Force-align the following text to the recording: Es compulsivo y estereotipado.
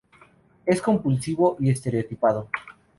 Es 0.65 0.81
compulsivo 0.81 1.57
y 1.59 1.69
estereotipado. 1.69 2.49